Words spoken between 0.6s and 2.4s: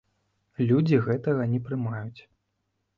Людзі гэтага не прымаюць.